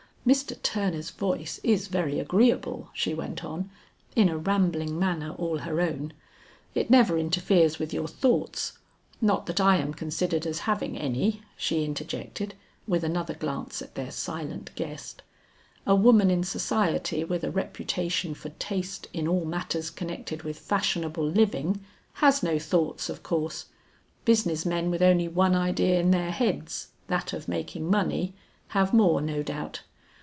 [0.23, 0.55] Mr.
[0.61, 3.67] Turner's voice is very agreeable," she went on,
[4.15, 6.13] in a rambling manner all her own,
[6.75, 8.77] "it never interferes with your thoughts;
[9.19, 12.53] not that I am considered as having any," she interjected
[12.87, 15.23] with another glance at their silent guest,
[15.87, 21.25] "a woman in society with a reputation for taste in all matters connected with fashionable
[21.27, 21.83] living,
[22.13, 23.65] has no thoughts of course;
[24.23, 28.35] business men with only one idea in their heads, that of making money,
[28.67, 29.81] have more no doubt.